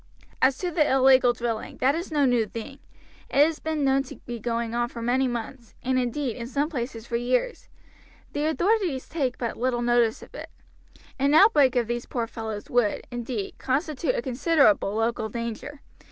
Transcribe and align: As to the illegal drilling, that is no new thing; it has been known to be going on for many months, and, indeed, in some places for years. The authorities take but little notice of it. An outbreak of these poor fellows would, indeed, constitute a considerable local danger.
As 0.41 0.57
to 0.57 0.71
the 0.71 0.91
illegal 0.91 1.31
drilling, 1.31 1.77
that 1.77 1.93
is 1.93 2.11
no 2.11 2.25
new 2.25 2.47
thing; 2.47 2.79
it 3.29 3.45
has 3.45 3.59
been 3.59 3.83
known 3.83 4.01
to 4.05 4.15
be 4.25 4.39
going 4.39 4.73
on 4.73 4.89
for 4.89 4.99
many 4.99 5.27
months, 5.27 5.75
and, 5.83 5.99
indeed, 5.99 6.37
in 6.37 6.47
some 6.47 6.71
places 6.71 7.05
for 7.05 7.17
years. 7.17 7.69
The 8.33 8.45
authorities 8.45 9.07
take 9.07 9.37
but 9.37 9.57
little 9.57 9.83
notice 9.83 10.23
of 10.23 10.33
it. 10.33 10.49
An 11.19 11.35
outbreak 11.35 11.75
of 11.75 11.85
these 11.85 12.07
poor 12.07 12.25
fellows 12.25 12.67
would, 12.67 13.05
indeed, 13.11 13.59
constitute 13.59 14.15
a 14.15 14.23
considerable 14.23 14.95
local 14.95 15.29
danger. 15.29 15.81